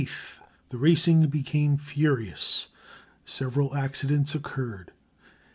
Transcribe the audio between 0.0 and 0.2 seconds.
_]On the